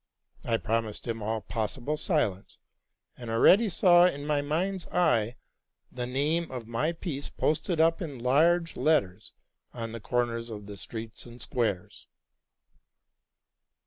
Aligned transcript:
I 0.43 0.57
prom 0.57 0.85
ised 0.85 1.05
him 1.05 1.21
all 1.21 1.41
possible 1.41 1.95
silence, 1.95 2.57
and 3.15 3.29
already 3.29 3.69
saw 3.69 4.07
in 4.07 4.25
my 4.25 4.41
mind's 4.41 4.87
eye 4.87 5.35
the 5.91 6.07
name 6.07 6.49
of 6.49 6.65
my 6.65 6.91
piece 6.91 7.29
posted 7.29 7.79
up 7.79 8.01
in 8.01 8.17
large 8.17 8.75
letters 8.75 9.33
on 9.75 9.91
the 9.91 9.99
corners 9.99 10.49
of 10.49 10.65
the 10.65 10.75
streets 10.77 11.27
and 11.27 11.39
squares. 11.39 12.07